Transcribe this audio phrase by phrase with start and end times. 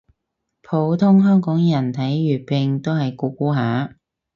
[0.63, 3.97] 普通香港人睇粵拼都係估估下